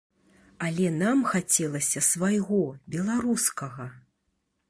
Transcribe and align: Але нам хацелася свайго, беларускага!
Але 0.67 0.87
нам 1.01 1.19
хацелася 1.31 2.03
свайго, 2.09 2.61
беларускага! 2.97 3.85